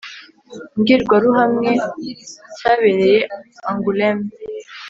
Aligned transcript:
mbwirwaruhamwe 0.77 1.71
cyabereye 2.57 3.19
angoulême, 3.69 4.27